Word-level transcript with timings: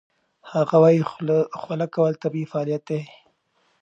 هغه 0.51 0.75
وايي 0.83 1.01
خوله 1.63 1.85
کول 1.95 2.13
طبیعي 2.23 2.49
فعالیت 2.51 2.83
دی. 2.89 3.01